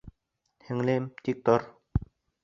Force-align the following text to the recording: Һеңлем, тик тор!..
Һеңлем, 0.69 1.05
тик 1.29 1.43
тор!.. 1.49 1.67